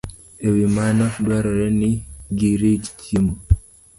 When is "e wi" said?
0.45-0.65